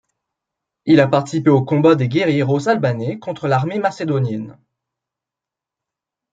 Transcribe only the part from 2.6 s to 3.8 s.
albanais contre l'armée